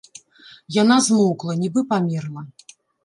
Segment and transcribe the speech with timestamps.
[0.81, 2.41] Яна змоўкла, нібы памерла.